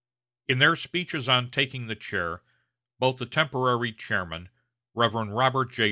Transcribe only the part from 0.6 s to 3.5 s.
speeches on taking the chair, both the